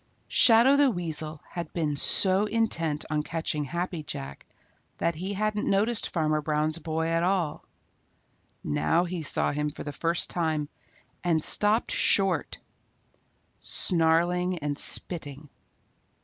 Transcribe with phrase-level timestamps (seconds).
[0.29, 4.47] Shadow the Weasel had been so intent on catching Happy Jack
[4.97, 7.63] that he hadn't noticed Farmer Brown's boy at all.
[8.63, 10.69] Now he saw him for the first time
[11.23, 12.57] and stopped short,
[13.59, 15.49] snarling and spitting.